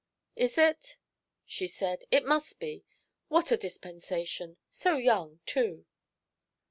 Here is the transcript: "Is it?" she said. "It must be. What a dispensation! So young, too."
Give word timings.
"Is 0.35 0.57
it?" 0.57 0.97
she 1.45 1.67
said. 1.67 2.05
"It 2.09 2.25
must 2.25 2.57
be. 2.57 2.85
What 3.27 3.51
a 3.51 3.55
dispensation! 3.55 4.57
So 4.71 4.97
young, 4.97 5.41
too." 5.45 5.85